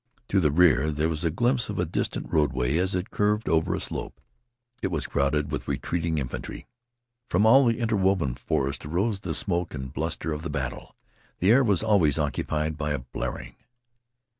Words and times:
To 0.29 0.39
the 0.39 0.49
rear 0.49 0.91
there 0.91 1.09
was 1.09 1.23
a 1.23 1.29
glimpse 1.29 1.69
of 1.69 1.77
a 1.77 1.85
distant 1.85 2.33
roadway 2.33 2.77
as 2.77 2.95
it 2.95 3.11
curved 3.11 3.47
over 3.47 3.75
a 3.75 3.79
slope. 3.79 4.19
It 4.81 4.87
was 4.87 5.05
crowded 5.05 5.51
with 5.51 5.67
retreating 5.67 6.17
infantry. 6.17 6.65
From 7.29 7.45
all 7.45 7.65
the 7.65 7.77
interwoven 7.77 8.33
forest 8.33 8.83
arose 8.83 9.19
the 9.19 9.35
smoke 9.35 9.75
and 9.75 9.93
bluster 9.93 10.31
of 10.31 10.41
the 10.41 10.49
battle. 10.49 10.95
The 11.37 11.51
air 11.51 11.63
was 11.63 11.83
always 11.83 12.17
occupied 12.17 12.77
by 12.77 12.93
a 12.93 12.97
blaring. 12.97 13.57